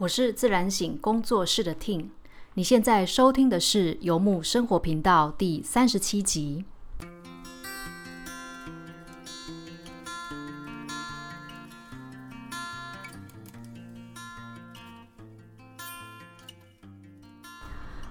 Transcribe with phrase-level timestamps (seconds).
[0.00, 2.06] 我是自然醒工作室的 Ting，
[2.54, 6.64] 你现在收听的是游牧生活频道第三十七集。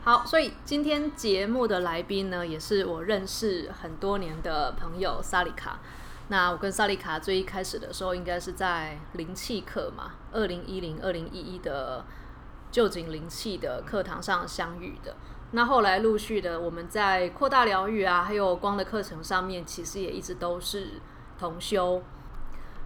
[0.03, 5.79] 好，所以今天节目的来宾呢，也是我认识很多年的朋友萨利卡。
[6.27, 12.05] 那我跟萨利卡最一开始的时候，应该是在灵气课嘛，二零一零、二零一一的
[12.71, 15.15] 旧景灵气的课堂上相遇的。
[15.51, 21.01] 那后来陆续的，我们在扩大疗愈啊，还有光的课程上面，其实也一直都是
[21.39, 22.03] 同修。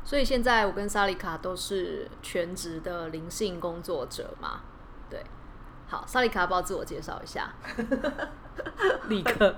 [0.05, 4.62] 所以现在我跟萨利卡都是全职的灵性工作者嘛，
[5.09, 5.23] 对。
[5.89, 7.53] 好，萨利卡，帮我自我介绍一下。
[9.09, 9.55] 立刻，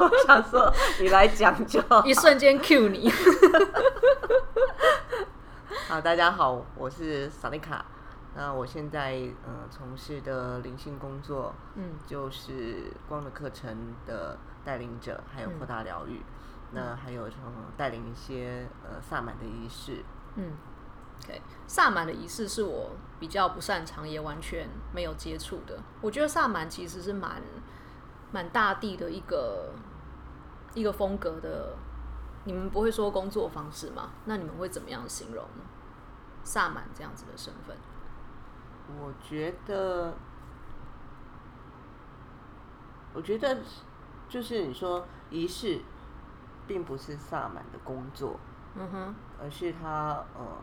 [0.00, 3.10] 我想说你来讲就一瞬间 Q 你。
[5.66, 7.84] 好， 大家好，我是萨利卡。
[8.36, 16.22] 那我现在呃从事的灵性工作，嗯，就是光的课程的带领者，还有扩大疗愈。
[16.70, 17.40] 那还有从
[17.76, 20.04] 带领一些呃萨满的仪式，
[20.36, 20.52] 嗯。
[21.26, 25.78] 对，萨满的仪式是我比较不擅长，也完全没有接触的。
[26.00, 27.42] 我觉得萨满其实是蛮
[28.30, 29.72] 蛮大地的一个
[30.74, 31.74] 一个风格的。
[32.46, 34.10] 你们不会说工作方式吗？
[34.24, 35.44] 那你们会怎么样形容
[36.42, 37.76] 萨满这样子的身份？
[38.98, 40.14] 我觉得，
[43.12, 43.58] 我觉得
[44.28, 45.80] 就是你说仪式，
[46.66, 48.40] 并不是萨满的工作，
[48.76, 50.58] 嗯哼，而是他呃。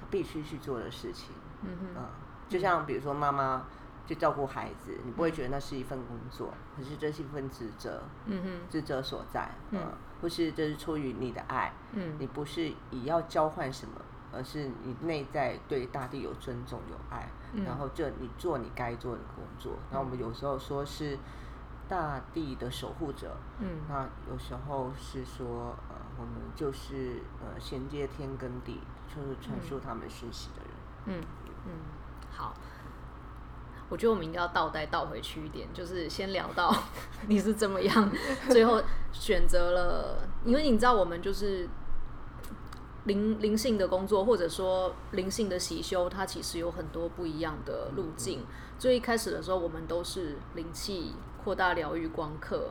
[0.00, 2.04] 他必须去做的事情，嗯哼，
[2.48, 3.66] 就像比如说妈妈
[4.06, 9.80] 去照顾孩子，你不会觉得那是一份工作，可是这是一份职责，嗯哼，职责所在，嗯，
[10.20, 14.00] 不是这是出于你的爱，嗯，你不是以要交换什么，
[14.32, 17.28] 而是你内在对大地有尊重有爱，
[17.64, 19.76] 然后这你做你该做的工作。
[19.90, 21.18] 那我们有时候说是
[21.88, 28.80] 大地的守护者，嗯，那有时候是说呃，我们就是呃衔接天跟地。
[29.08, 30.70] 就是传输他们讯息的人。
[31.06, 31.24] 嗯
[31.64, 31.72] 嗯，
[32.30, 32.54] 好，
[33.88, 36.74] 我觉得我们应该要倒带倒回去一点，就是先聊到
[37.26, 38.10] 你是怎么样，
[38.50, 38.82] 最后
[39.12, 41.68] 选择了，因为你知道我们就是
[43.04, 48.44] 灵灵性的工作，或者说灵性的习修，它其实有很多不一样的路径。
[48.78, 52.70] 最一开始的时候，我们都是灵气扩大疗愈光刻，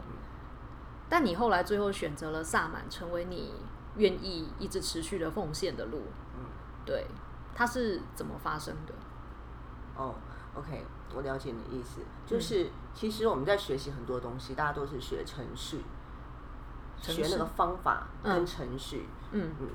[1.09, 3.53] 但你后来最后选择了萨满，成为你
[3.95, 6.03] 愿意一直持续的奉献的路。
[6.85, 7.05] 对，
[7.53, 8.93] 它是怎么发生的？
[9.97, 10.13] 哦
[10.55, 10.85] ，OK，
[11.15, 15.81] 我了解你的意思，就是其实我们在学习很多东西，大家都是学程序，
[17.01, 19.67] 学那个方法跟程序，嗯嗯，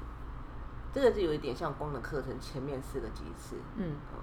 [0.92, 3.96] 这个是有一点像光的课程前面四个级次，嗯。
[4.12, 4.18] 嗯，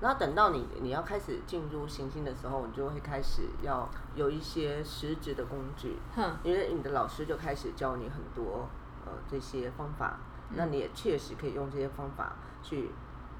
[0.00, 5.98] 然后等到你你要开始进入行星的时候，你就会开始要有一些实质的工具，
[6.42, 8.66] 因为你的老师就开始教你很多
[9.04, 10.18] 呃这些方法。
[10.52, 12.90] 那你也确实可以用这些方法去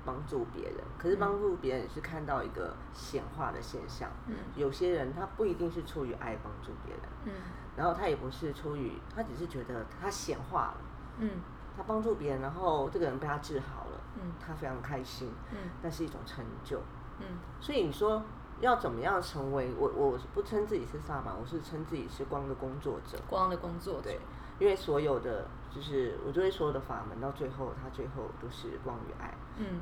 [0.05, 4.11] 帮助别人，可是帮助别人是看到一个显化的现象。
[4.27, 7.33] 嗯，有些人他不一定是出于爱帮助别人，嗯，
[7.77, 10.81] 然后他也不是出于，他只是觉得他显化了，
[11.19, 11.31] 嗯，
[11.77, 16.81] 他帮助别人，然后这个人被他治好了，嗯，他非常开心，嗯，那是一种成就，
[17.19, 17.27] 嗯，
[17.61, 18.23] 所以你说
[18.61, 19.89] 要怎么样成为我？
[19.95, 24.11] 我不称自己是萨满，我是称自己是光的工作者，光的工作者，
[24.59, 25.47] 因为所有的。
[25.71, 29.33] 就是我就会所有的法门到最后，它最后都是光与爱。
[29.57, 29.81] 嗯，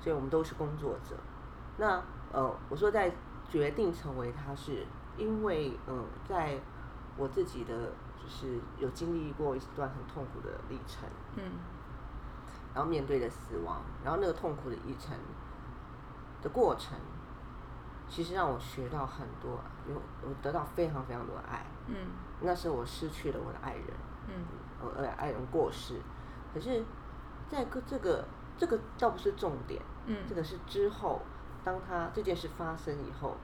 [0.00, 1.16] 所以我们都是工作者。
[1.78, 3.12] 那呃，我说在
[3.48, 4.86] 决定成为他，是
[5.16, 6.58] 因为嗯，在
[7.16, 7.92] 我自己的
[8.22, 11.08] 就是有经历过一段很痛苦的历程。
[11.36, 11.42] 嗯，
[12.74, 15.16] 然后面对的死亡，然后那个痛苦的历程
[16.42, 16.98] 的过程，
[18.08, 21.66] 其实让我学到很多，有我得到非常非常多的爱。
[21.88, 21.96] 嗯，
[22.40, 23.86] 那是我失去了我的爱人。
[24.28, 24.34] 嗯。
[24.80, 26.00] 呃，爱人过世，
[26.52, 26.84] 可是，
[27.48, 28.24] 在个这个
[28.56, 31.22] 这个倒不是重点，嗯，这个是之后，
[31.64, 33.36] 当他这件事发生以后，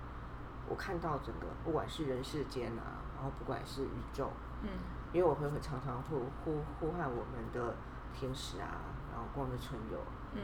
[0.69, 4.31] 我看到整个不管是人世间啊，然后不管是宇宙，
[4.63, 4.69] 嗯，
[5.13, 7.75] 因为我会会常常呼呼呼喊我们的
[8.13, 8.81] 天使啊，
[9.13, 9.99] 然后光的存有，
[10.35, 10.43] 嗯，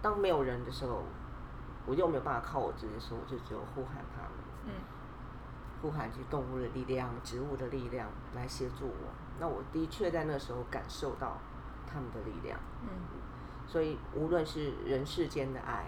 [0.00, 1.02] 当没有人的时候，
[1.86, 4.30] 我又没有办法靠我自己的时候，我就只有呼喊他们，
[4.66, 4.72] 嗯，
[5.80, 9.12] 呼喊及动物的力量、植物的力量来协助我。
[9.38, 11.38] 那我的确在那时候感受到
[11.86, 12.88] 他们的力量，嗯，
[13.66, 15.86] 所以无论是人世间的爱，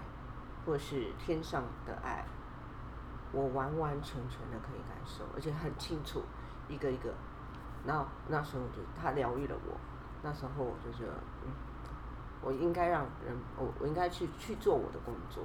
[0.65, 2.25] 或是天上的爱，
[3.31, 6.23] 我完完全全的可以感受，而且很清楚，
[6.67, 7.13] 一个一个。
[7.85, 9.77] 那那时候就他疗愈了我，
[10.23, 11.13] 那时候我就觉得，
[11.45, 11.51] 嗯，
[12.41, 15.43] 我应该让人，我我应该去去做我的工作，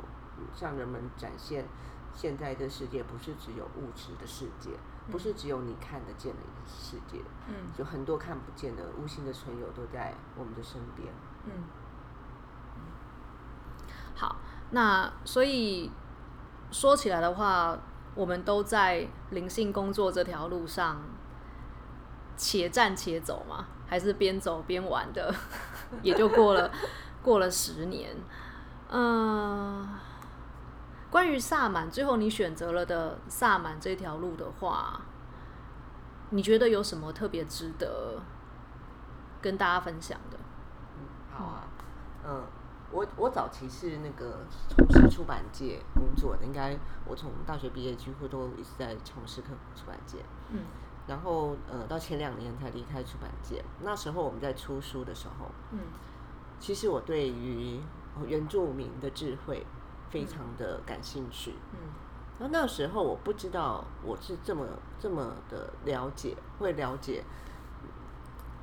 [0.54, 1.66] 向人们展现
[2.14, 4.70] 现在的世界不是只有物质的世界，
[5.10, 11.08] 不是只有你看得见的世界，嗯，就很多看不见的无形的存有都在我们的身边，
[11.44, 11.52] 嗯。
[14.14, 14.36] 好，
[14.70, 15.92] 那所以
[16.72, 17.78] 说起来的话，
[18.16, 21.00] 我们都在灵性工作这条路上，
[22.36, 25.32] 且战且走嘛，还是边走边玩的，
[26.02, 26.68] 也就过了
[27.22, 28.10] 过了十年。
[28.90, 29.88] 嗯，
[31.10, 35.00] 关于萨满，最后你选择了的萨满这条路的话，
[36.30, 38.20] 你觉得有什么特别值得
[39.40, 40.38] 跟大家分享的？
[40.96, 41.06] 嗯，
[41.36, 41.68] 好啊，
[42.26, 42.44] 嗯。
[42.90, 44.38] 我我早期是那个
[44.70, 46.74] 从事出版界工作的，应该
[47.04, 50.16] 我从大学毕业几乎都一直在从事出出版界。
[50.48, 50.60] 嗯，
[51.06, 53.62] 然后呃到前两年才离开出版界。
[53.82, 55.80] 那时候我们在出书的时候，嗯，
[56.58, 57.78] 其实我对于
[58.26, 59.66] 原住民的智慧
[60.10, 61.54] 非常的感兴趣。
[61.72, 61.78] 嗯，
[62.38, 64.66] 那那时候我不知道我是这么
[64.98, 67.24] 这么的了解，会了解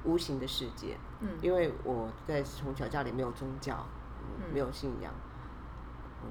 [0.04, 0.98] 无形的世界。
[1.22, 3.86] 嗯，因为我在从小家里没有宗教。
[4.52, 5.14] 没有信仰，
[6.24, 6.30] 嗯，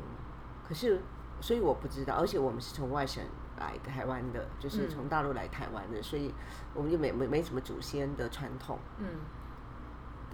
[0.69, 1.01] 可是，
[1.41, 3.23] 所以我不知道，而且我们是从外省
[3.57, 6.35] 来台湾的，就是从大陆来台湾的，所以
[6.75, 9.07] 我们就没没没什么祖先的传统，嗯，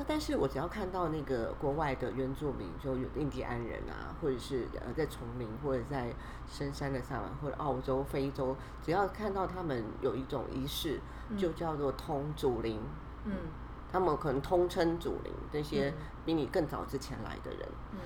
[0.01, 6.11] 那但是我只要看到那个国外的原住民，就印第安人啊，或者是呃在丛林或者在
[6.49, 10.99] 深山的上，或者澳洲、非洲，只要看到他们有一种仪式，
[11.37, 12.81] 就叫做通祖灵，
[13.27, 13.33] 嗯。
[13.93, 15.93] 他们可能通称祖灵，这些
[16.25, 17.69] 比你更早之前来的人。
[17.91, 17.99] 嗯，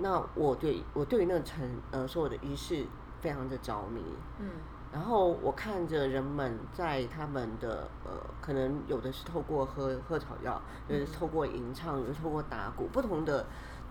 [0.00, 2.84] 那我对我对于那个成呃所有的仪式
[3.20, 4.02] 非常的着迷。
[4.40, 4.50] 嗯，
[4.92, 8.10] 然后我看着人们在他们的呃，
[8.40, 13.46] 可能有的是透过喝喝草药，有的是透过吟唱，有的透过打鼓，不同的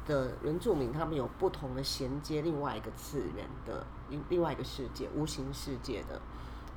[0.06, 6.22] 的原住民，他们有不同的衔接另外一个次元的另另外一个世界，无形世界的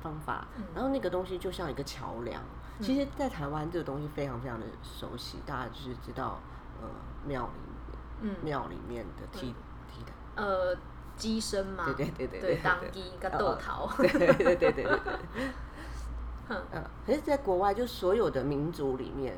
[0.01, 0.47] 方法。
[0.73, 2.41] 然后那个东西就像一个桥梁。
[2.81, 6.41] 其实，在台湾这个东西非常非常的熟悉，大家就是知道，
[6.81, 6.89] 呃，
[7.25, 9.55] 庙里面，庙里面的梯
[9.89, 10.75] 梯的，呃，
[11.17, 14.99] 鸡身嘛，对对对对对，当鸡跟豆桃， 对对对对对对，
[16.49, 19.37] 嗯，可是在国外，就所有的民族里面，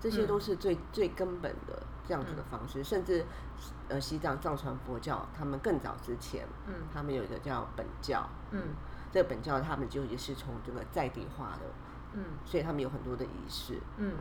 [0.00, 3.24] 这些都是最最根本的这样子的方式，甚至，
[3.88, 8.62] 呃，西藏藏传佛教，他们更早之前，嗯，他们有一个叫本教，嗯，
[9.12, 11.66] 这个本教他们就也是从这个在地化的。
[12.18, 13.78] 嗯，所以他们有很多的仪式。
[13.98, 14.14] 嗯，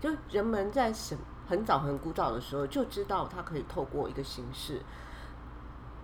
[0.00, 4.80] 就人们在很很早很古早的时候就知道，他可以透过一个形式，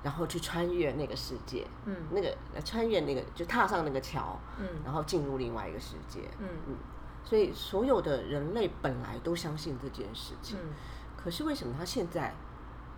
[0.03, 1.67] 然后去穿越那个世界。
[1.85, 4.39] 嗯，那个穿越那个就踏上那个桥。
[4.59, 6.21] 嗯，然后进入另外一个世界。
[6.39, 6.77] 嗯嗯，
[7.25, 10.59] 所以所有的人类本来都相信这件事情。
[10.63, 10.71] 嗯，
[11.17, 12.35] 可是为什么他现在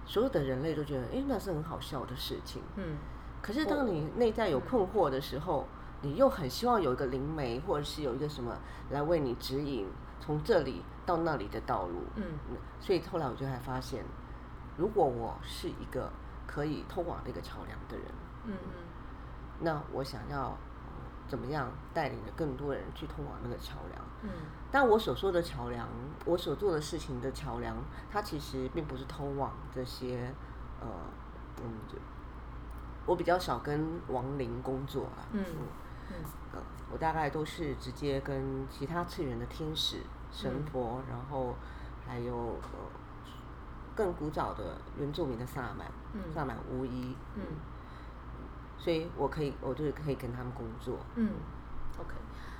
[0.04, 2.62] 所有的人类都觉得，哎，那是很好笑的事情？
[2.76, 2.96] 嗯，
[3.40, 5.66] 可是当你内在有困惑的时候。
[6.05, 8.58] 你又很希望有一个灵媒，或者是有一个什么
[8.90, 9.87] 来为你指引
[10.19, 12.00] 从这里到那里的道路。
[12.16, 12.25] 嗯，
[12.81, 14.05] 所以后来我就还发现，
[14.76, 16.12] 如果我是一个
[16.52, 18.06] 可以通往那个桥梁的人，
[18.44, 18.82] 嗯嗯，
[19.60, 20.54] 那我想要
[21.26, 24.04] 怎么样带领着更多人去通往那个桥梁？
[24.22, 24.28] 嗯，
[24.70, 25.88] 但我所说的桥梁，
[26.26, 27.76] 我所做的事情的桥梁，
[28.10, 30.34] 它其实并不是通往这些
[30.81, 30.87] 呃，
[31.62, 31.96] 嗯，就
[33.06, 35.24] 我比较少跟亡灵工作啊。
[35.32, 35.44] 嗯。
[36.10, 36.60] 嗯，
[36.93, 41.55] 我大概都是直接跟其他次元的天使、神佛，然后
[42.06, 42.79] 还有呃
[43.94, 45.91] 更古早的原住民的萨满，
[46.32, 47.43] 萨满巫医，嗯，
[48.79, 50.99] 所以我可以，我就是可以跟他们工作。
[51.15, 51.31] 嗯
[51.99, 52.15] ，OK，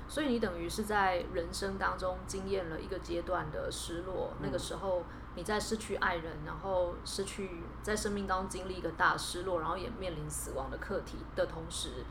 [0.07, 5.03] 所以你等于是在人生当中经验了一个阶段的失落，那个时候
[5.35, 12.05] 你在失去爱人，然后失去在生命当中经历一个大失落，然后也面临死亡的课题的同时。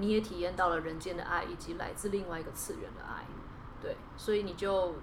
[0.00, 3.26] 你也体验到了人间的爱，以及来自另外一个次元的爱，
[3.82, 4.94] 对，所以你就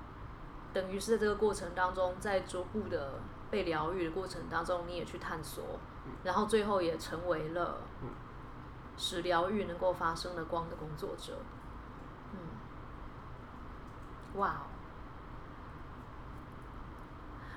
[0.72, 5.64] 等于是在这个过程当中，在逐步的被疗愈的过程当中，你也去探索，
[6.24, 7.82] 然后最后也成为了
[8.98, 11.38] 使疗愈能够发生的光的工作者。
[12.34, 12.40] 嗯，
[14.40, 14.64] 哇，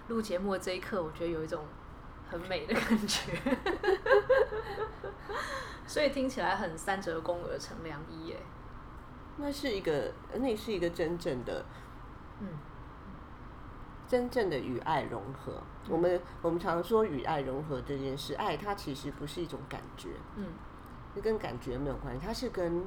[0.08, 1.64] 录节目的这一刻，我觉得有一种
[2.30, 3.32] 很美的感觉。
[5.86, 8.38] 所以听起来很三折肱而成良医耶，
[9.38, 11.64] 那是一个，那是一个真正的，
[12.40, 12.48] 嗯，
[14.08, 15.62] 真正的与爱融合。
[15.88, 20.46] 我们我们常说与爱融合这件事，爱它其实不是一种感觉，嗯，
[21.22, 22.84] 跟感觉没有关系，它是跟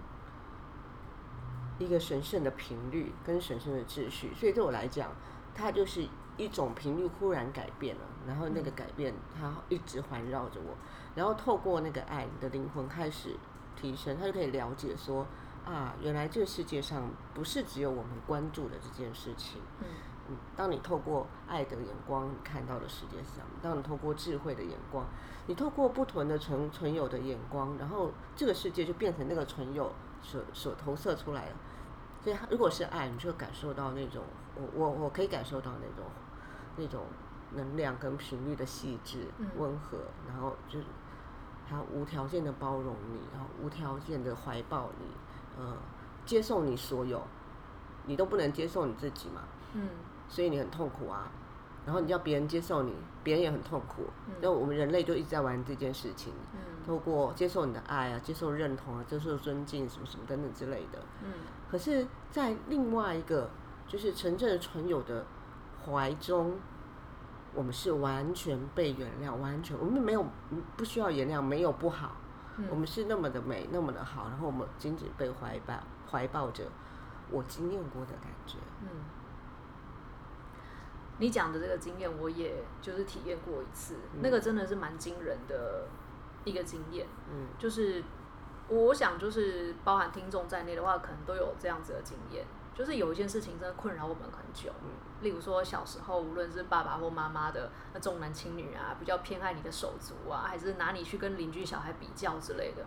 [1.77, 4.33] 一个神圣的频率跟神圣的秩序。
[4.35, 5.11] 所以对我来讲，
[5.53, 10.75] 它就是一种频率忽然改变了，然后那个改变它一直环绕着我，
[11.15, 13.35] 然后透过那个爱，你的灵魂开始
[13.75, 15.25] 提升，它就可以了解说
[15.65, 19.61] 啊，原来这个世界上不是只有我们关注的这件事情。
[19.79, 19.85] 嗯
[20.31, 25.05] 嗯，当你透过爱的眼光看到的世界上，当你透过智慧的眼光，
[25.47, 31.55] 你透过不同的纯纯友的眼光，然后这个世界就变成那个存有所所投射出来了。
[32.23, 34.23] 所以，如果是爱，你就感受到那种
[34.55, 36.09] 我我我可以感受到那种
[36.77, 37.03] 那种
[37.53, 39.97] 能量跟频率的细致、温和，
[40.27, 40.85] 然后就是
[41.67, 45.05] 他无条件的包容你，然后无条件的怀抱你，
[45.57, 45.75] 呃，
[46.25, 47.21] 接受你所有，
[48.05, 49.41] 你都不能接受你自己嘛，
[49.73, 49.89] 嗯，
[50.31, 51.29] 所以你很痛苦啊，
[51.85, 54.05] 然后你要别人接受你，别人也很痛苦，
[54.39, 61.33] 那我们人类就一直在玩这件事情，嗯，透过接受你的爱啊，接受认同啊，接受尊敬什么什么等等之类的，嗯。
[61.69, 63.49] 可是，在另外一个
[63.87, 65.25] 就是纯正的纯友的
[65.85, 66.57] 怀中，
[67.53, 70.25] 我们是完全被原谅，完全我们没有
[70.77, 72.15] 不需要原谅，没有不好，
[72.69, 75.75] 我们是那么的美，那么的好，然后我们仅仅被怀抱
[76.09, 76.63] 怀抱着
[77.29, 78.57] 我经验过的感觉。
[78.81, 78.87] 嗯，
[81.21, 85.87] 你讲的这个经验，我也就是体验过一次，那个真的是蛮惊人的
[86.43, 87.07] 一个经验。
[87.31, 88.03] 嗯，就是。
[88.69, 94.71] 我想，就是包含听众在内的话，可能都有这样子的经验，就是有一件事情真的困扰我们很久。
[94.81, 102.85] 嗯，例如说小时候，无论是爸爸或妈妈的那重男轻女啊，比较偏爱你的手足啊，还是拿你去跟邻居小孩比较之类的，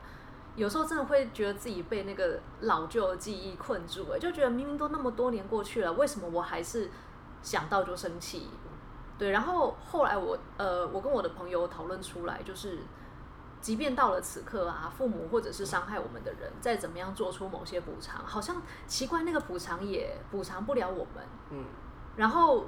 [0.57, 6.88] 有时候真的会觉得自己被那个老旧的记忆困住，了，就觉得明明都那么多年过去了，为什么我还是
[7.44, 8.48] 想到就生气？
[9.16, 12.80] 对，然后后来我呃，我跟我的朋友讨论出来，就是。
[13.60, 21.24] 即便到了此刻啊，父母或者是伤害我们的人，再怎么样做出某些补偿，好像奇怪，那个补偿也补偿不了我们。
[21.48, 21.64] 嗯。
[22.16, 22.66] 然后，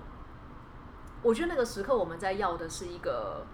[1.20, 3.44] 我觉得那个时刻我们在要的是一个，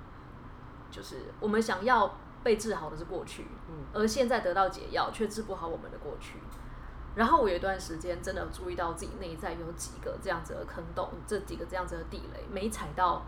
[0.88, 2.14] 就是我们想要
[2.44, 6.38] 被治好的是过去，嗯，而现在得到解药却治不好我们的过去。
[7.14, 13.23] 然后我有一段时间真的注意到自己内在有几个这样子的坑洞，这几个这样子的地雷，没踩到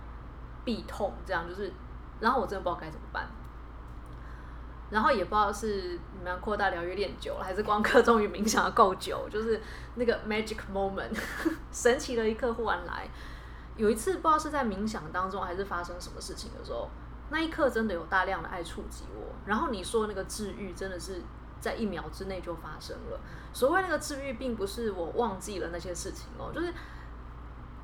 [0.64, 1.72] 必痛，这样就是，
[2.20, 3.28] 然后我真的不知道该怎么办。
[4.90, 9.60] 然后也不知道是你们扩大疗愈练久了，还是光刻终于冥想的够久，就是
[9.96, 11.18] 那个 magic moment，
[11.72, 13.08] 神奇的一刻忽然来。
[13.76, 16.88] 有一次不知道是在冥想当中，还是发生什么事情的时候，
[17.30, 19.34] 那一刻真的有大量的爱触及我。
[19.44, 21.20] 然后你说那个治愈，真的是
[21.64, 23.18] 在一秒之内就发生了。
[23.54, 26.72] 所谓那个治愈，并不是我忘记了那些事情哦，就是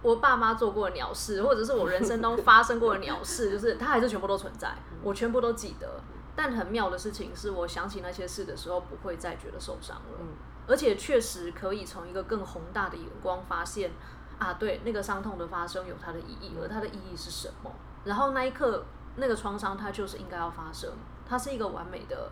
[0.03, 6.01] 我爸妈做过的鸟事，或者是我人生中发生过的鸟事， 就是它还是全部都存在，我全部都记得。
[6.37, 10.19] 但很妙的事情是，我想起那些事的时候，不会再觉得受伤了。
[10.21, 10.29] 嗯，
[10.67, 13.91] 而且确实可以从一个更宏大的眼光发现，
[14.39, 17.73] 啊，对，那个伤痛的发生有它的意义，而它的意义是什么？
[18.05, 18.85] 然后那一刻，
[19.17, 20.91] 那个创伤它就是应该要发生，
[21.29, 22.31] 它是一个完美的，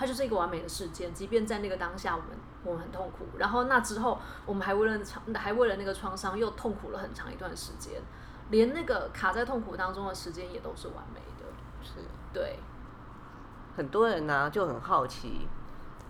[0.00, 1.12] 它就是一个完美的事件。
[1.12, 2.30] 即便在那个当下，我们
[2.64, 8.00] 我们很痛苦，然后那之后，我们还为了创，还为了那个创伤又痛苦了很长一段时间，
[8.48, 11.44] 连那个卡在痛苦当中的时间也都是完美的。
[11.82, 11.96] 是，
[12.32, 12.58] 对。
[13.76, 15.46] 很多人呢就很好奇，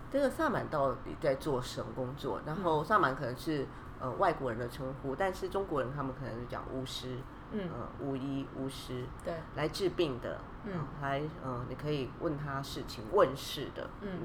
[0.09, 2.39] 这个萨满到底在做什么工作？
[2.45, 3.67] 然后萨满可能是
[3.99, 7.17] 呃外国人的称呼，但是中国人他们可能是讲巫师，
[7.51, 14.21] 嗯，巫医、巫师，对，来治病的，嗯，来，嗯，你可以问他事情、问事的，嗯，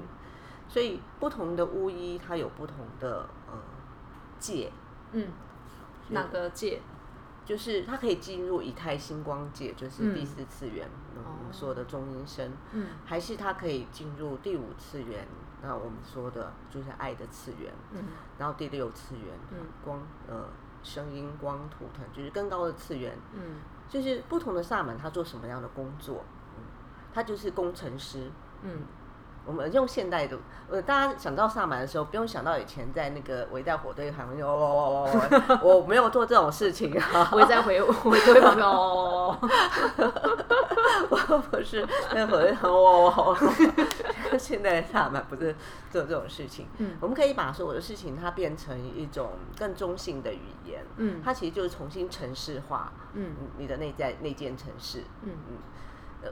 [0.67, 3.57] 所以不同的巫医他有不同的呃
[4.39, 4.71] 界，
[5.11, 5.27] 嗯，
[6.09, 6.81] 哪个界？
[7.45, 15.25] 就是他可以进入以太星光界，就是第四次元，我们说的中阴身，嗯，还是他可以进入第五次元，
[15.61, 18.03] 那我们说的就是爱的次元，嗯，
[18.37, 20.43] 然后第六次元，嗯，光呃
[20.87, 23.57] 声音光图腾就是更高的次元，嗯，
[23.89, 26.23] 就是不同的萨满他做什么样的工作，
[26.55, 26.63] 嗯，
[27.13, 28.81] 他就是工程师，嗯。
[29.47, 30.37] 我们用现代的，
[30.69, 35.09] 呃，大家想到萨满的时候，不用想到以前在那个围在火堆旁边，哦哦
[35.47, 39.37] 哦，我没有做这种事情啊，围在回围堆旁边，哦，
[41.09, 45.55] 我不是在火堆旁，哦哦，现在萨满不是
[45.89, 55.57] 做这种事情，嗯，我们可以把所有的事情它变成一种更中性的语言，嗯，它其实就是重新城市化，嗯，你的内在内建城市，嗯嗯。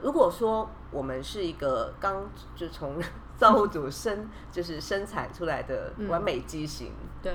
[0.02, 3.00] 如果说我们是一个刚就从
[3.36, 6.90] 造物主生就是生产出来的完美畸形，
[7.22, 7.34] 对，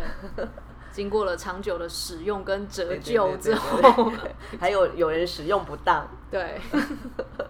[0.91, 4.11] 经过了长久的使用跟折旧之后，
[4.59, 6.59] 还有有人使用不当，对，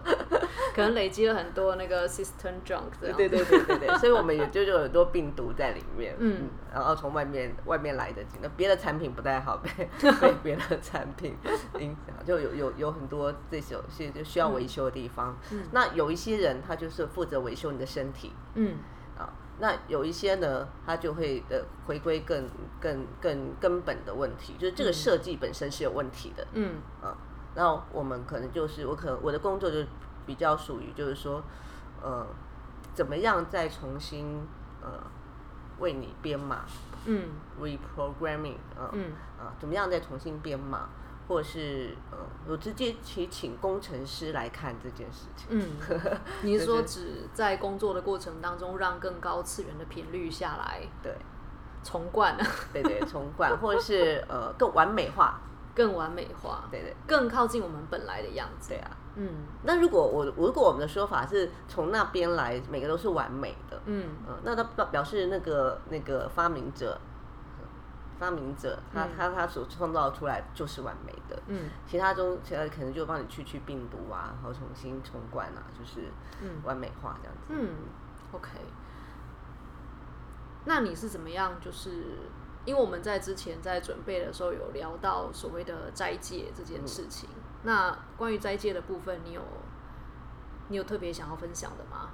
[0.74, 2.82] 可可能累积了很多那个 system junk。
[3.00, 9.88] 对对对对对，所以我们也就有很多病毒在里面，嗯，然后从外面外面来的，那别的产品不太好被
[10.20, 11.36] 被 别的产品
[11.78, 15.36] 影响，就有有有很多这些些就需要维修的地方。
[15.72, 18.76] 那有一些人他就是负责维修你的身体，嗯。
[19.58, 22.48] 那有一些呢，它就会呃回归更
[22.80, 26.44] 更更根本的问题，就是这个设计本身是有问题的。
[26.54, 27.16] 嗯啊，
[27.54, 29.78] 那我们可能就是我可能我的工作就
[30.26, 31.42] 比较属于就是说，
[32.02, 32.26] 呃，
[32.94, 34.46] 怎么样再重新
[34.82, 34.88] 呃
[35.78, 36.64] 为你编码，
[37.06, 37.28] 嗯
[37.60, 40.88] ，reprogramming 啊，嗯啊，怎么样再重新编码。
[41.28, 45.46] 或者是呃，我直接去请工程师来看这件事情。
[45.50, 45.70] 嗯，
[46.42, 51.16] 你是说只在工作的过程当中，让更高次元的频率下来，对，
[51.84, 52.36] 重灌，
[52.72, 55.40] 对对，重灌，或者是呃更完美化，
[55.74, 58.70] 更完美化， 对对，更靠近我们本来的样子。
[58.70, 59.28] 对啊，嗯，
[59.64, 66.98] 那如果我如果我们的说法是从那边来，每个都是完美的，嗯嗯，那他表表示那个那个发明者。
[68.18, 71.36] 发明者，他他他所创造出来就是完美的。
[71.48, 76.06] 嗯，其他中其他可能就帮你去去病毒啊，然后重新重灌啊，就是
[76.62, 77.48] 完美化这样子。
[77.48, 77.74] 嗯
[78.30, 78.48] ，OK。
[80.66, 81.54] 那你是怎么样？
[81.60, 81.90] 就是
[82.64, 87.28] 因为我们在之前在准备的时候有聊到所谓的斋戒这件事情。
[87.64, 89.42] 那关于斋戒的部分，你有
[90.68, 92.10] 你有特别想要分享的吗？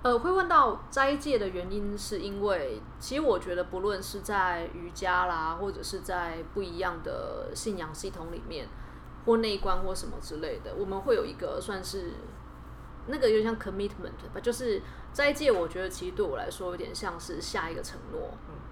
[0.00, 8.68] 呃，会问到斋戒的原因，是因为其实我觉得，不论是在瑜伽啦，或者是在不一样的信仰系统里面，
[9.26, 12.12] 或内观或什么之类的，我们会有一个算是
[13.08, 14.80] 那个有点像 commitment 吧，就是
[15.12, 15.50] 斋戒。
[15.50, 18.30] 我觉得其实对我来说，有点像是下一个承诺。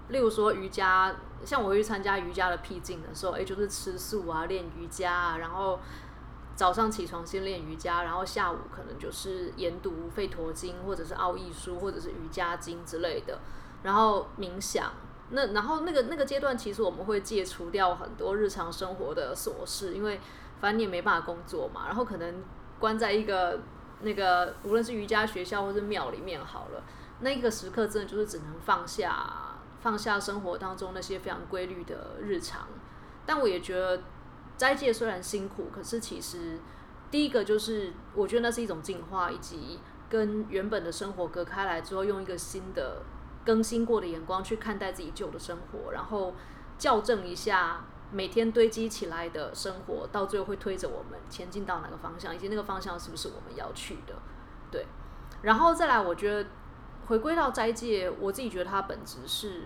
[0.09, 5.79] 例如说瑜伽，像我去参加瑜伽的僻静的时候，哎，就是吃素啊，练瑜伽啊，然后。
[6.57, 13.37] 早上起床先练瑜伽，然后下午可能就是研读《吠陀经》或者是《奥义书》或者是《瑜伽经》之类的，
[13.83, 14.91] 然后冥想。
[15.29, 20.19] 那然后那个那个阶段，其实我们会戒除掉很多日常生活的琐事，因为
[20.59, 21.85] 反正你也没办法工作嘛。
[21.85, 22.43] 然后可能
[22.79, 23.59] 关在一个
[24.01, 26.81] 那个无论是瑜伽学校或是庙里面好了，
[27.19, 32.67] 那个时刻真的就是只能放下放下生活当中那些非常规律的日常。
[33.25, 34.01] 但我也觉得。
[34.57, 36.57] 斋戒虽然辛苦，可是其实
[37.11, 43.03] 第一个就是我觉得那是一种进化，以及跟原本的生活隔开来之后，用一个新的
[43.45, 46.33] 更新过的眼光去看待自己旧的生活，然后
[46.79, 54.15] 校正一下每天堆积起来的生活，到最后会推着我们前进到哪个方向，以及那个方向是不是我们要去的？
[54.71, 54.87] 对，
[55.43, 56.49] 然后再来，我觉得
[57.07, 59.63] 回归到斋戒，我自己觉得它本质是。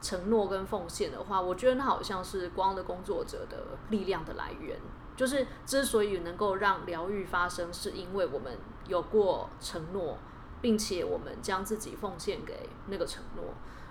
[0.00, 4.78] 承诺跟奉献的话，我觉得它好像是光的工作者的力量的来源。
[5.16, 10.16] 就是之所以能够让疗愈发生，是因为我们有过承诺，
[10.62, 13.46] 并且我们将自己奉献给那个承诺。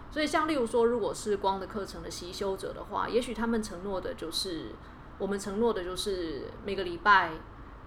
[0.10, 4.72] 所以，像例如说，如果是光的课程的习修者的话，也许他们承诺的就是
[5.18, 7.34] 我们承诺的就是每个礼拜。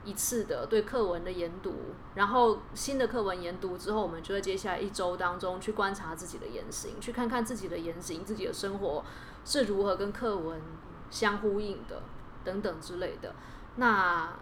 [0.04, 1.74] 一次的对课文的研读，
[2.14, 9.04] 然后新的课文研读之后，我们就会接下来一周当中去观察自己的言行，去看看自己的言行、自己的生活
[9.44, 10.60] 是如何跟课文
[11.10, 12.02] 相呼应的，
[12.44, 13.34] 等等之类的。
[13.76, 14.32] 那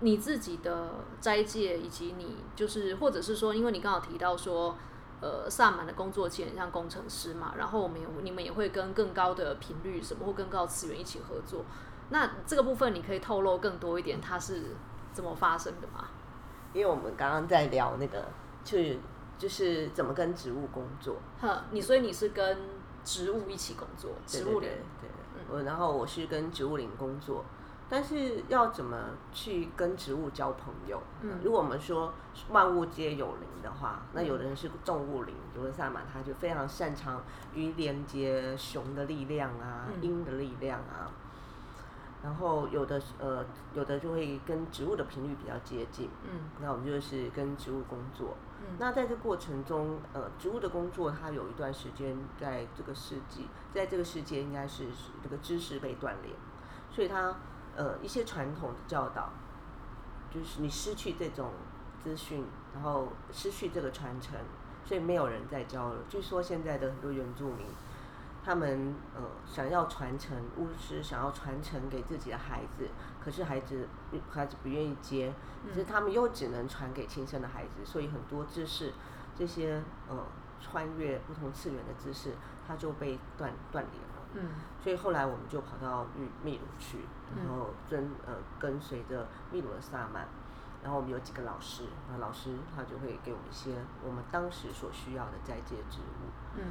[0.00, 4.76] 你自己的斋戒，以及你就是，或者是说，因为你刚好提到说，
[5.20, 11.64] 呃，萨满的工作其实很像工程师嘛，然后我们也你们也会跟更高的频率什么或更高次元一起合作。
[12.10, 14.76] 那这个部分你可以透露更多一点，它是
[15.12, 16.08] 怎么发生的吗？
[16.72, 18.24] 因为我们刚刚在聊那个，
[18.64, 18.98] 去
[19.36, 21.16] 就是怎么跟植物工作。
[21.40, 22.58] 哼，你所以你是跟
[23.04, 24.68] 植物一起工作，植物林
[25.00, 25.10] 对，
[25.50, 27.44] 我然后我是跟植物林工作，
[27.88, 28.96] 但是要怎么
[29.32, 31.02] 去跟植物交朋友？
[31.22, 32.12] 嗯，如果我们说
[32.50, 37.22] 万物皆有灵的话，那有的人是动物灵，有的萨满他就非常擅长
[37.54, 41.10] 于连接熊的力量啊，鹰的力量啊。
[42.22, 54.86] 然后有的呃有的就会跟植物的频率比较接近，嗯，那我们就是跟植物工作，嗯，那在这过程中，呃，植物的工作它有一段时间在这个世纪，在这个世界应该是
[55.22, 56.32] 这个知识被断裂，
[56.90, 57.36] 所以它
[57.76, 59.30] 呃一些传统的教导，
[60.28, 61.52] 就是你失去这种
[62.02, 64.36] 资讯，然后失去这个传承，
[64.84, 66.00] 所以没有人在教了。
[66.08, 67.66] 据说现在的很多原住民。
[68.48, 72.88] 他们呃想要传承巫师，想要传承给自己的孩子，
[73.22, 73.86] 可是孩子
[74.30, 75.34] 孩子不愿意接，
[75.68, 78.94] 可是他们又只能传给亲生的孩子，所以很多知识，
[79.36, 80.24] 这些呃
[80.62, 82.32] 穿越不同次元的知识，
[82.66, 84.08] 它就被断断联了。
[84.32, 84.48] 嗯，
[84.82, 87.00] 所以后来我们就跑到秘秘鲁去，
[87.36, 90.26] 然后跟呃跟随着秘鲁的萨满，
[90.82, 96.32] 然后我们有几个老师，那老师他就会给我们一些我们当时所需要的斋戒植物。
[96.56, 96.62] 嗯，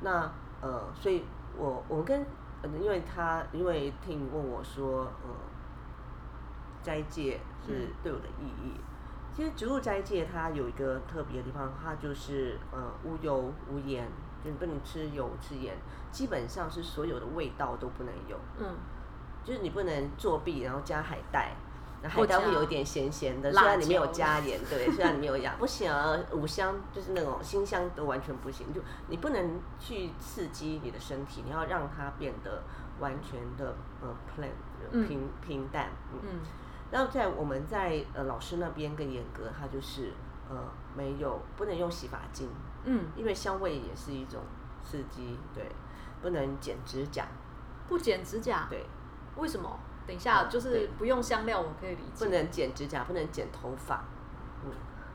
[0.00, 0.28] 那
[0.62, 1.24] 呃，所以
[1.58, 2.24] 我我们跟，
[2.80, 5.34] 因为他因为听问我说，呃，
[6.82, 8.72] 斋戒是对我的意义。
[9.34, 14.06] 其实植物斋戒它有一个特别的地方，它就是呃无油无盐，
[14.44, 15.74] 就你不能吃油吃盐，
[16.10, 18.38] 基本上是所有的味道都不能有。
[18.58, 18.76] 嗯，
[19.42, 21.71] 就是你不能作弊，然后加海带，那
[22.08, 32.62] 海带会有一点咸咸的，虽然里面有加盐，对，虽然里面有盐，不行啊，五香就是那种辛香都完全不行，就你不能去刺激你的身体，你要让它变得
[32.98, 36.40] 完全的呃 plain 平平淡，嗯。
[36.90, 40.12] 然后在我们在呃老师那边更严格，他就是
[40.50, 40.56] 呃
[40.94, 42.50] 没有不能用洗发精，
[42.84, 44.40] 嗯，因为香味也是一种
[44.82, 45.70] 刺激，对，
[46.20, 47.24] 不能剪指甲，
[47.88, 48.84] 不剪指甲，对，
[49.36, 49.78] 为什么？
[50.06, 52.24] 等一下，就是不用香料，我可以理解。
[52.26, 54.04] 不能剪指甲，不能剪头发，
[54.64, 54.72] 嗯，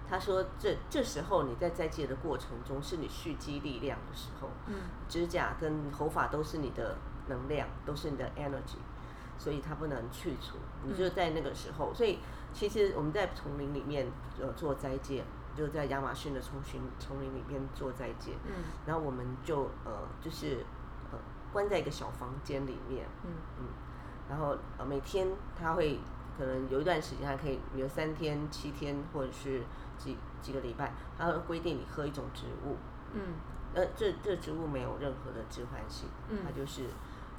[0.10, 4.76] 他说这这时候你在斋戒的过程中是你蓄积力量的时候，嗯，
[5.10, 6.97] 指甲跟头发都是你的
[7.28, 8.78] 能量，都是你的 energy。
[9.39, 11.93] 所以它不能去除，你就在那个时候。
[11.93, 12.17] 所以
[12.52, 15.23] 其实我们在丛林里面呃做斋戒，
[15.56, 18.32] 就在亚马逊的丛林丛林里面做斋戒。
[18.47, 18.54] 嗯。
[18.88, 20.65] 然后我们就呃就是
[21.12, 21.19] 呃
[21.54, 23.06] 关在一个小房间里面。
[23.23, 23.65] 嗯嗯。
[24.29, 25.99] 然后呃每天他会
[26.37, 29.61] 可能有一段时间还可以，比如三天、七天或者是
[29.97, 32.75] 几几个礼拜，他会规定你喝一种植物。
[33.13, 33.21] 嗯。
[33.73, 36.07] 呃，这这植物没有任何的致幻性，
[36.43, 36.85] 它就是。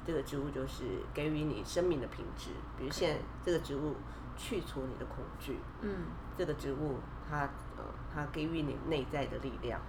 [0.05, 3.93] 这个植物就是给予你生命的品质，比如现在这个植物
[4.35, 6.95] 去除你的恐惧，嗯，这个植物
[7.29, 7.41] 它
[7.77, 9.79] 呃它给予你内在的力量，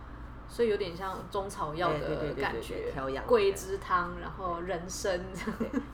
[0.50, 5.18] 所以有点像中草药的感觉，调养桂枝汤，然后人参，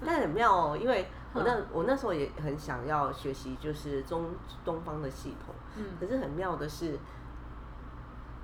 [0.05, 4.31] 但很妙哦，因为 我那我那时候也很想要学习就是中
[4.65, 6.99] 东方的系统，嗯，可是很妙的是，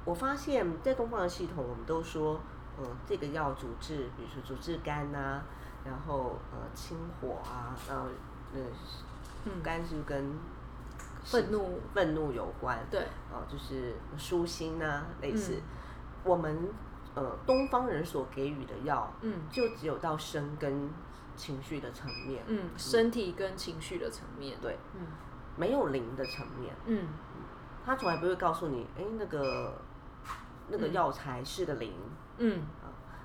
[0.05, 2.39] 我发现在东方的系统，我们都说，
[2.79, 5.43] 呃，这个药主治，比如说主治肝呐。
[5.85, 8.07] 然后呃清火啊，然后
[8.55, 8.61] 呃
[9.65, 10.33] 肝是跟
[11.25, 11.81] 愤怒。
[11.93, 13.01] 愤怒有关，对，
[13.33, 15.55] 哦就是舒心啊类似，
[16.25, 16.69] 我们
[17.15, 20.91] 呃东方人所给予的药，嗯，就只有到生跟
[21.37, 25.07] 情绪的层面，嗯，身体跟情绪的层面，对，嗯，
[25.57, 27.09] 没有灵的层面，嗯，
[27.85, 29.81] 他从来不会告诉你，哎那个
[30.69, 31.93] 那个药材是个灵，
[32.39, 32.63] 嗯。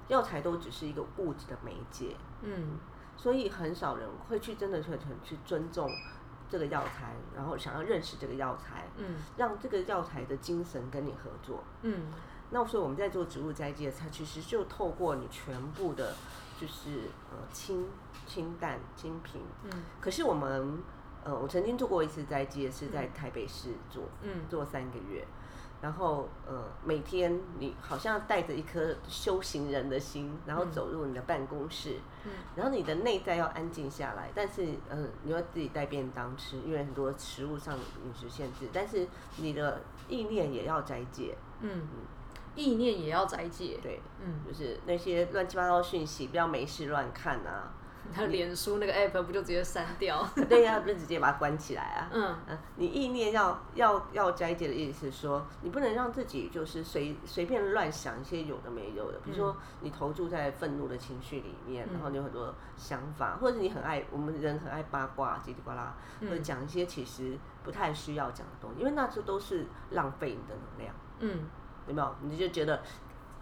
[0.08, 2.78] 药材都只是一个物质的媒介，嗯，
[3.18, 5.92] 所以很少人会去真的去很去尊重
[6.48, 12.04] 这个药材，然后想要认识这个药材，嗯，让这个药材的精神跟你合作，嗯，
[12.50, 16.14] 那所以我们在做植物斋戒，它其实就透过你全部的，
[16.60, 17.86] 就是呃清
[18.26, 20.80] 清淡清平，嗯，可是我们
[21.24, 25.26] 呃我曾经做过一次斋戒，是在台北市做，嗯，做三个月。
[25.80, 39.80] 然后，呃，每天你好像带着一颗修行人的心，然后走入你的办公室，嗯，然后你的内在要安静下来，但是，呃，你要自己带便当吃，因为很多食物上饮食限制，但是你的
[40.10, 41.70] 意念也要斋戒，嗯。
[41.84, 41.88] 嗯，
[42.58, 47.72] 意念也要斋戒，对，嗯，就是那些乱七八糟讯息，不要没事乱看啊。
[48.15, 50.26] 他脸书那个 app 不就直接删掉？
[50.48, 52.10] 对呀，不是直接把它关起来啊？
[52.13, 70.96] 嗯嗯，你意念要要要斋戒的意思是说，你不能让自己就是随随便乱想一些有的没有的，比如说你投注在愤怒的情绪里面，然后你有很多想法，或者你很爱我们人很爱八卦叽里呱啦，或者讲一些其实不太需要讲的东西，因为那这都是浪费你的能量。
[71.20, 71.39] 嗯，
[71.88, 72.15] 有没有？
[72.21, 72.82] 你就觉得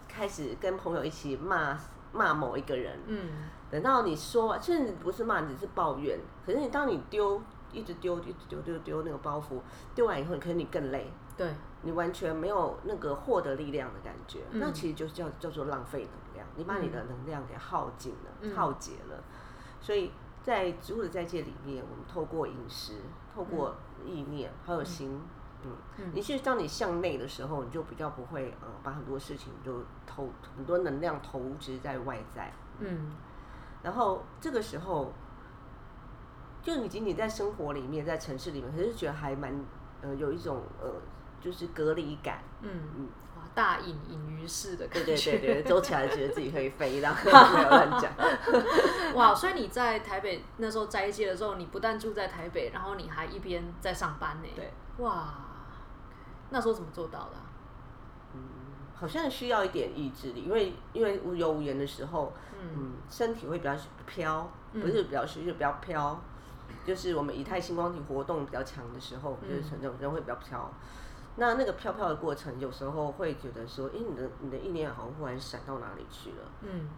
[0.08, 1.78] 开始跟朋友一起骂
[2.12, 3.30] 骂某一个人，嗯。
[3.72, 6.18] 等到你说，其实不是骂，只是抱怨。
[6.46, 7.42] 可是你当你丢，
[7.74, 9.60] 一直丢，一直丢，丢丢那个包袱，
[9.94, 11.12] 丢完以后，可能你更累。
[11.36, 14.42] 对，你完全没有那个获得力量的感觉。
[14.52, 19.22] 那其实就是叫叫做浪费能量，你把你的能量给耗尽了，耗竭了。
[19.82, 22.94] 所以在植物的斋戒里面，我们透过饮食，
[23.34, 25.20] 透过意念，还有心，
[25.98, 33.12] 嗯，你其实当你向内的时候，你就比较不会呃，把很多事情就投很多能量投掷在外在，嗯。
[33.84, 35.14] 然后这个时候，
[36.62, 39.54] 就你仅仅在生活里面，在城市里面，可是觉得还蛮
[40.02, 40.92] 呃，有一种呃，
[41.40, 42.40] 就是隔离感。
[42.62, 45.16] 嗯嗯，哇，大隐隐于市的感觉。
[45.16, 47.24] 对对对对，走起来觉得自己可以飞， 然后
[47.56, 48.12] 没有乱讲。
[49.14, 54.50] 哇，所以你在台北那时候斋戒的时候，你不但住在台北，然后你还一边在上班呢。
[54.56, 54.74] 对。
[54.98, 55.36] 哇，
[56.50, 57.36] 那时候怎么做到的？
[58.98, 66.18] 好像需要一点意志力，因为因为无油无言的时候，嗯，身体会比较飘，不是比较虚，就比较飘，
[66.86, 70.72] 就是我们以太星光体活动比较强的时候，就是人人会比较飘。
[71.36, 76.52] 那那个飘飘的过程，有时候会觉得说，哎，你的你的意念好像忽然闪到哪里去了。
[76.62, 76.90] 嗯。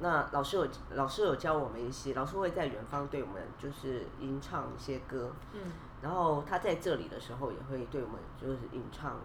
[0.00, 5.30] 那老师有老师有教我们一些，老师会在远方对我们就是吟唱一些歌。
[5.52, 5.60] 嗯。
[6.04, 9.16] 然后他在这里的时候，也会对我们就是吟唱。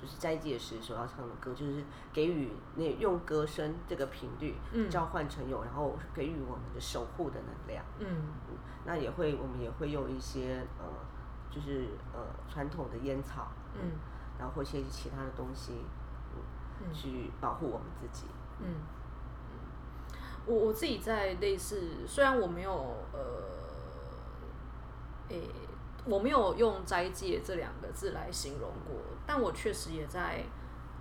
[0.00, 4.54] 就是斋戒时所要唱的歌，就是给予那用歌声这个频率
[4.88, 7.84] 召唤成有，然后给予我们的守护的能量。
[7.98, 8.06] 嗯，
[8.84, 10.86] 那也会，我们也会用一些呃，
[11.50, 13.98] 就是呃传统的烟草，嗯，
[14.38, 15.72] 然后或一些其他的东西，
[16.80, 18.28] 嗯，去保护我们自己。
[18.60, 18.76] 嗯，
[20.46, 22.72] 我我自己在类似，虽然我没有
[23.12, 23.18] 呃，
[25.30, 25.42] 诶。
[26.08, 30.42] 我没有用斋戒这两个字来形容过，但我确实也在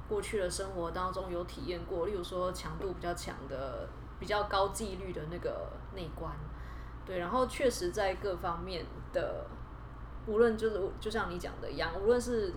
[0.09, 2.05] 过去的生活当中有体验过。
[2.05, 3.87] 例如说，强度比较强的、
[4.19, 6.29] 比较高纪律的那个内观，
[7.05, 9.45] 对，然后确实在各方面的，
[10.25, 12.53] 无论就是就像你讲的一样，无论是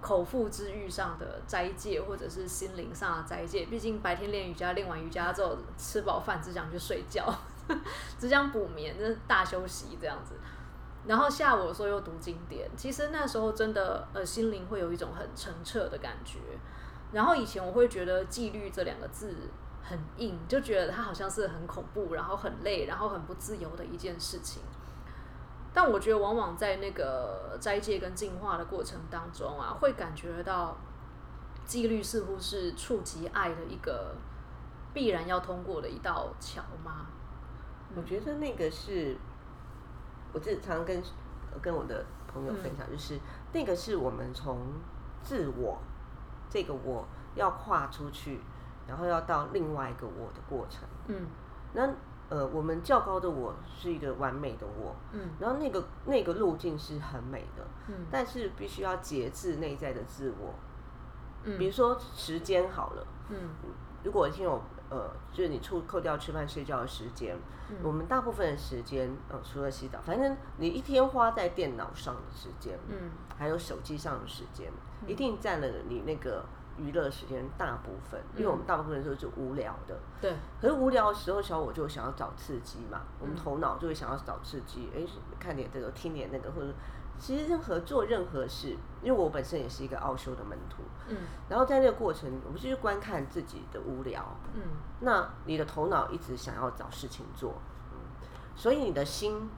[0.00, 7.30] 口腹之欲上的斋戒，或者是心灵上的斋戒，毕竟白天练瑜伽，练完瑜伽之后吃饱饭只想去睡觉，
[8.18, 10.34] 只想补眠，那大休息这样子。
[11.04, 16.38] 然后下午的时候又读经典，其实那时候真的呃心灵会有一种很澄澈的感觉。
[17.10, 19.34] 然后以前我会觉得纪律这两个字
[19.82, 24.62] 很硬，就觉得它好像是很恐怖，然后很累，然后很不自由的一件事情。
[25.74, 30.76] 但我觉得往往在那个斋戒跟净化的过程当中啊，会感觉到
[31.64, 34.14] 纪律似乎是触及爱的一个
[34.94, 37.06] 必然要通过的一道桥吗？
[37.96, 39.16] 我觉得那个是。
[40.32, 41.02] 我自常跟
[41.60, 43.18] 跟我的朋友分享，就是
[43.52, 44.58] 那个是我们从
[45.22, 45.78] 自我
[46.48, 48.40] 这个我要跨出去，
[48.86, 50.88] 然后要到另外一个我的过程。
[51.08, 51.26] 嗯，
[51.74, 51.88] 那
[52.28, 60.54] 呃，我们较高的我是一个完美的我，嗯，然后那个那个路径是很美的，嗯，但是必须要节制内在的自我。
[61.44, 63.36] 嗯，比如说时间好了，嗯，
[64.02, 64.60] 如果已经有。
[64.92, 67.34] 呃，就是你出扣掉吃饭睡觉的时间，
[67.82, 74.70] 我们大部分的时间，呃，除了洗澡，反正你一天花在电脑上的时间，嗯，还有手机上的时间，
[75.06, 76.44] 一定占了你那个
[76.76, 78.20] 娱乐时间大部分。
[78.36, 80.34] 因为我们大部分时候是无聊的，对。
[80.60, 85.00] 可是无聊的时候，小我就想要找刺激嘛，我们头脑就会想要找刺激，哎，
[85.40, 86.68] 看点这个，听点那个，或者。
[87.18, 91.16] 其实任何做任何事，因为我本身也是一个奥修的门徒，嗯，
[91.48, 94.62] 然后在那个过程，我们就是观看自己的无聊，嗯，
[95.00, 97.54] 那你的头脑一直想要找事情做，
[97.92, 97.98] 嗯，
[98.56, 99.48] 所以你的心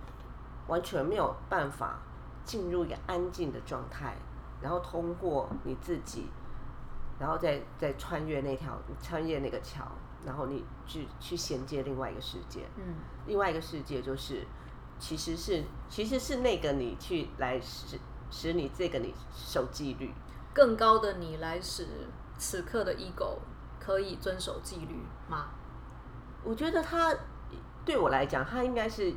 [0.68, 1.98] 完全没有办法
[2.44, 4.16] 进入一个安静的状态，
[4.60, 6.28] 然后通过你自己，
[7.18, 9.84] 然后再再穿越那条穿越那个桥，
[10.24, 12.94] 然后你去去衔接另外一个世界，嗯，
[13.26, 14.46] 另外一个世界就是。
[14.96, 17.98] 其实是，其实是那个你去来使
[18.30, 20.14] 使你这个你守纪律，
[20.54, 21.86] 更高的你来使
[22.38, 23.38] 此刻的 ego
[23.78, 25.48] 可以遵守纪律吗？
[26.42, 27.14] 我觉得他
[27.84, 29.12] 对我来讲，他应该是。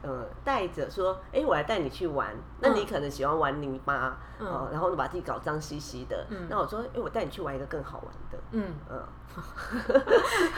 [0.00, 2.32] 呃，带着说，哎，我来带你去玩。
[2.60, 6.24] 那你可能喜欢玩泥巴，哦，然后把自己搞脏兮兮的。
[6.48, 8.38] 那我说，哎，我带你去玩一个更好玩的。
[8.52, 9.02] 嗯嗯，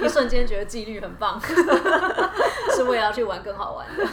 [0.04, 1.40] 一瞬间觉得纪律很棒，
[2.76, 4.04] 是为了要去玩更好玩的。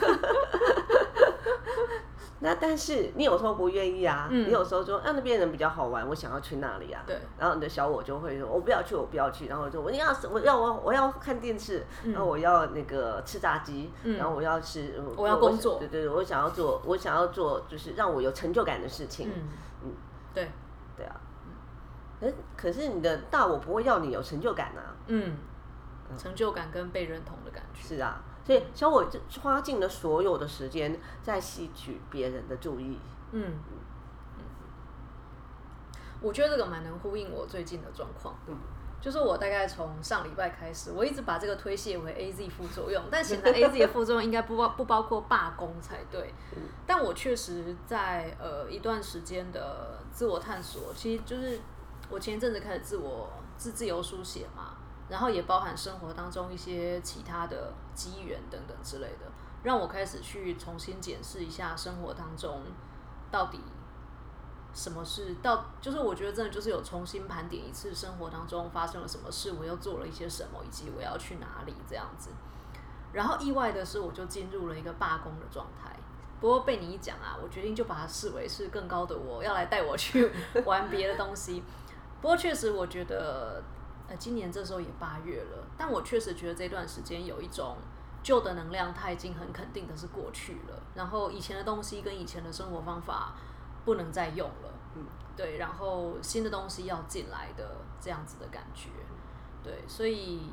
[2.39, 7.02] 那但是你有时候不愿意啊，你有时候说啊那边人比较好玩，我想要去那里啊。
[7.08, 7.17] 对。
[7.38, 9.47] 然后你的小我就会说，我不要去，我不要去。
[9.47, 15.80] 然后就我要我要我我要看电视，然后我要那个吃炸鸡，然后我要吃，我要工作。
[15.80, 19.30] 对对对，我想要做，我想要做就是让我有成就感的事情。
[19.30, 19.43] 嗯
[19.86, 19.91] 嗯，
[20.34, 20.52] 对
[20.95, 21.15] 对啊。
[22.21, 24.93] 哎，可是你的大我不会要你有成就感啊。
[25.08, 25.38] 嗯。
[26.17, 27.82] 成就感跟被认同的感觉。
[27.82, 28.21] 是啊。
[28.48, 29.06] 所以，小我
[29.44, 32.98] 花尽了所有的时间在吸取别人的注意。
[33.34, 33.56] 嗯
[34.38, 34.44] 嗯，
[36.22, 38.34] 我觉得这个蛮能呼应我最近的状况。
[38.48, 38.58] 嗯，
[39.02, 46.34] 就是我大概从上礼拜开始，我一直把这个推卸为 A Z 副作用，但 显然 A Z 的副作用应该不包不包括罢工才对。
[46.86, 51.60] 但我确实在呃一段时间的自我探索，其实就是
[52.10, 54.78] 我前一阵子开始自我自自由书写嘛。
[55.10, 59.26] 然后也包含生活当中一些其他的机缘等等之类的，
[59.63, 62.63] 让我开始去重新检视一下生活当中
[63.32, 63.62] 到底
[64.74, 72.32] 什么事，到就是我觉得真的就是有重新盘点一次生活当中发生了什么事，我又做了一些什么，以及我要去哪里这样子。
[73.13, 75.96] 然后意外的是，我就进入了一个罢工的状态。
[76.41, 80.30] 不过被你一讲啊，我决定就把它视为是更高的我要来带我去
[80.65, 81.63] 玩别的东西。
[82.22, 83.63] 不过确实，我觉得。
[84.10, 87.78] 呃，今年这时候也八月了，但我确实觉得这段时间有一种
[88.24, 93.36] 旧的能量它已经很肯定的是过去了，然后以前的东西跟以前的生活方法
[93.86, 98.89] 不能再用了，嗯，对，然后新的东西要进来的这样子的感觉，
[99.63, 100.52] 对，所以，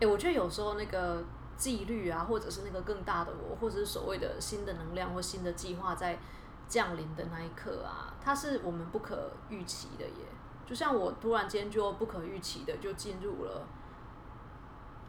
[0.00, 1.22] 哎，我觉得有时候那个
[1.56, 6.18] 纪律啊，或者是那个更大的我，或者是所谓的新的能量或新的计划在
[6.66, 10.26] 降临的那一刻啊，它是我们不可预期的耶，
[10.70, 13.66] 就像我突然间就不可预期的就进入了。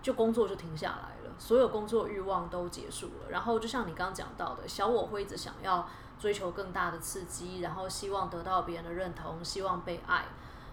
[0.01, 3.29] 就工作就停下来了，所有工作欲望都结束了。
[3.29, 10.25] 然后就像你刚刚讲到的，小我会一直想要追求更大的刺激，然后希望得到别人的认同，希望被爱。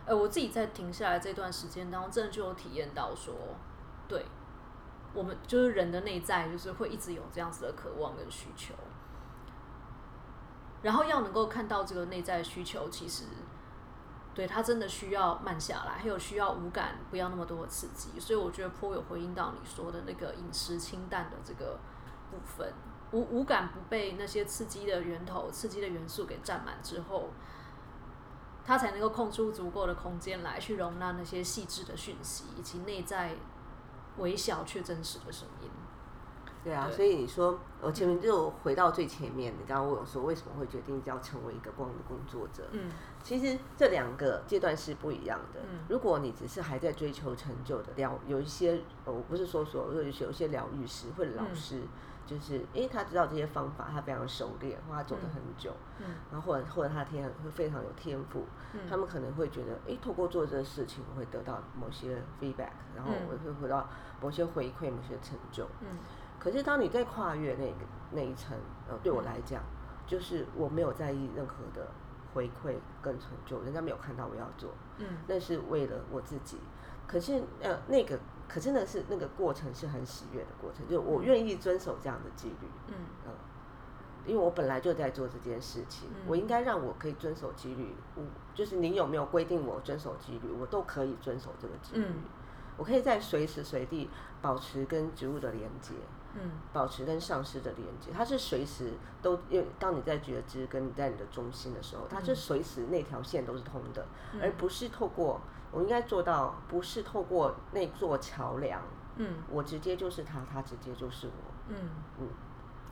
[0.06, 3.34] 呃，我自己在停下来这段时间当中，真的就有体验到说，
[4.08, 4.24] 对
[5.12, 8.72] 我们就是人的内在，就是会一直有这样子的渴望跟需求。
[10.80, 13.24] 然后要能够看到这个内在需求，其实。
[14.38, 18.20] 对他真的需要慢下来，还有需要无感，不要那么多的刺激。
[18.20, 21.80] 所以我觉得颇有回应到你说的那个饮食清淡的这个
[22.30, 22.72] 部分，
[23.10, 27.30] 无无感不被那些刺激的源头、刺激的元素给占满之后，
[28.64, 33.34] 他才能够空出足够的空间来去容纳那些细致的讯息以及内在
[34.18, 35.68] 微小却真实的声音。
[36.62, 42.68] 对啊，所以你说我前面就回到最前面，你刚刚问我说为什么会决定要成为一个光的工作者？
[42.72, 42.90] 嗯，
[43.22, 45.60] 其实这两个阶段是不一样的。
[45.70, 51.82] 嗯，如果你只是还在追求成就的疗，有一些我不是说所有有一些疗愈师或者老师，
[52.26, 63.88] 就是因为他知道这些方法，他非常熟练，或他走了很久，嗯，然后或者或者他天会非常有天赋，嗯，他们可能会觉得，哎，透过做这个事情我会得到某些 feedback，然后我会得到
[64.20, 65.98] 某些回馈，某些成就，嗯。
[66.38, 67.78] 可是当你在跨越那个
[68.12, 68.56] 那一层，
[68.88, 69.60] 呃，对我来讲，
[70.06, 71.88] 就是我没有在意任何的
[72.32, 76.58] 回馈跟成就，人家没有看到我要做，嗯，那是为了我自己。
[77.06, 82.94] 可是呃，那个可真的是那个过程是很喜悦的过程，就我愿意遵守这样的纪律，嗯。
[83.26, 83.32] 嗯，
[84.26, 88.22] 因为我本来就在做这件事情，我应该让我可以遵守纪律，我
[88.54, 92.04] 就是你有没有规定我遵守纪律，我都可以遵守这个纪律，
[92.76, 94.10] 我可以在随时随地
[94.42, 95.94] 保持跟植物的连接。
[96.34, 104.06] 嗯，保持跟上师的连接，它是随时都因为当你在觉知跟你在你的中心的时候，它是随时那条线都是通的，
[104.40, 105.40] 而不是透过
[105.72, 108.80] 我应该做到，不是透过那座桥梁。
[109.16, 111.32] 嗯，我直接就是他，他直接就是我。
[111.68, 111.76] 嗯
[112.20, 112.28] 嗯，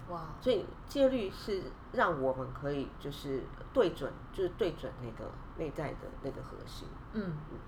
[0.09, 6.89] 哇，所以戒律是让我们可以就是对准，就是对准那个内在的那个核心。
[7.13, 7.23] 嗯
[7.53, 7.59] 嗯，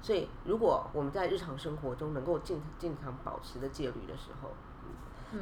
[0.00, 4.50] 所以如果我们在日常生活中能够经经常保持的戒律的时候。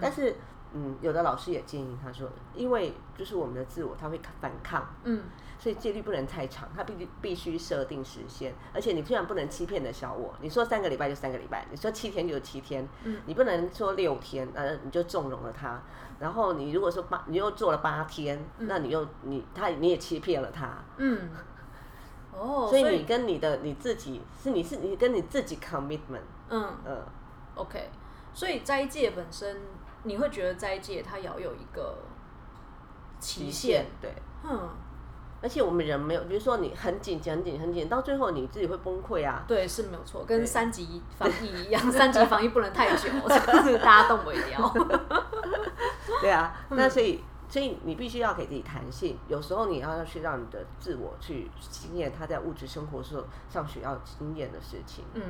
[0.01, 0.37] 但是，
[0.75, 5.25] 嗯，有的老师也建议他说，因为就是我们的自我，他会反抗，嗯，
[5.59, 15.83] 所以戒律不能太长，他必须必须设定时限，而且你虽然不能欺骗的小我，你说三个礼拜就三个礼拜，你说七天就七天，嗯，你不能说六天，呃，你就纵容了他，
[16.19, 21.29] 然后你如果说八，你又做了八天，那你又你他你也欺骗了他，嗯，
[22.33, 26.67] 哦，所以你跟你的你自己是你是你跟你自己 commitment，嗯。
[26.87, 27.03] 嗯
[27.57, 27.91] ，OK，
[28.33, 29.59] 所以斋戒本身。
[30.05, 31.97] 你会觉得斋戒它要有一个
[33.19, 34.13] 期限，对，
[34.43, 34.69] 嗯，
[35.41, 39.45] 而且我们人没有，比如说你很紧、很紧、很紧，到最后你自己会崩溃啊。
[39.47, 43.09] 对，是没有错，跟三级防疫一样，三级防疫不能太久，
[43.79, 44.75] 大家动不了。
[46.21, 55.23] 对啊，那所以，所以你必须要给自己弹性，有时候你要要去让你的自我去经验他在物质生活时候上学要经验的事情，嗯，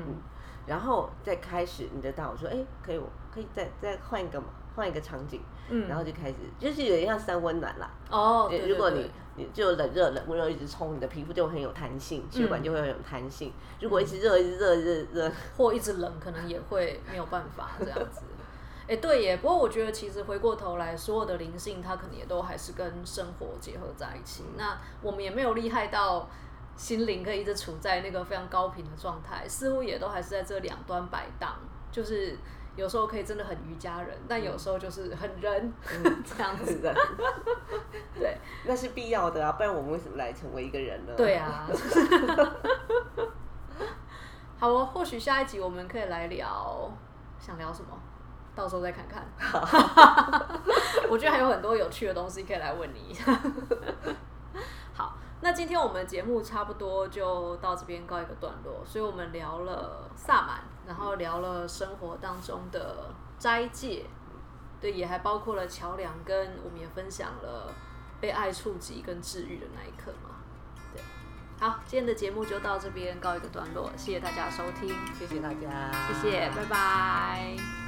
[0.67, 4.47] 然后再开始你的大脑说，哎，可以，我可以再再换一个嘛。
[4.75, 7.91] 换一个场景，嗯，然后就开始，就是有点像三温暖啦。
[8.11, 13.53] 哦，如果你你就冷热冷温热一直冲，你的皮肤就很有弹性，血管就会很有弹性。
[13.81, 18.23] 如果一直热一直热热热，或一直冷，可能也会没有办法这样子。
[18.89, 19.37] 哎，对耶。
[19.37, 24.45] 不过我觉得其实回过头来，所有的灵性它可能也都还是跟生活结合在一起。
[24.57, 26.29] 那我们也没有厉害到
[26.77, 31.57] 心灵可以一直处在那个非常高频的状态，似乎也都还是在这两端摆荡，
[31.91, 32.37] 就是。
[32.75, 35.73] 有时候可以真的很瑜伽人，但有时候就是很人
[36.25, 36.95] 这样子的。
[38.19, 41.13] 对，那是必要的啊，不然我们为什么来成为一个人呢？
[41.17, 41.69] 对啊。
[44.59, 46.91] 好哦，或许下一集我们可以来聊，
[47.39, 47.99] 想聊什么？
[48.55, 49.27] 到时候再看看。
[51.11, 53.17] 我觉得还有很多有趣的东西可以来问你。
[54.95, 60.61] 好，那今天我们节目差不多就到这边告一个段落，所以我们聊了萨满。
[60.87, 64.07] 然后聊了生活当中的斋戒，
[64.81, 67.73] 对，也还包括了桥梁，跟我们也分享了
[68.21, 70.37] 被爱触及跟治愈的那一刻嘛。
[70.93, 71.03] 对，
[71.61, 77.82] 好，今天的节目就到这边告一个段落，谢谢大家收听，谢谢大家，谢谢，拜拜。